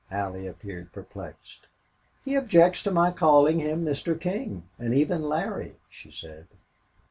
Allie 0.09 0.47
appeared 0.47 0.91
perplexed. 0.91 1.67
"He 2.25 2.33
objects 2.35 2.81
to 2.81 2.91
my 2.91 3.11
calling 3.11 3.59
him 3.59 3.85
Mr. 3.85 4.19
King 4.19 4.63
and 4.79 4.95
even 4.95 5.21
Larry," 5.21 5.75
she 5.91 6.09
said. 6.11 6.47